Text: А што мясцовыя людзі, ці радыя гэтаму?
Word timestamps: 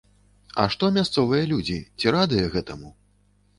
А 0.63 0.65
што 0.75 0.89
мясцовыя 0.95 1.43
людзі, 1.53 1.79
ці 2.01 2.17
радыя 2.17 2.51
гэтаму? 2.59 2.93